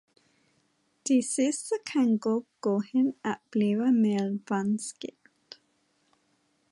[1.07, 5.59] Det sidste kan godt gå hen at blive meget vanskeligt.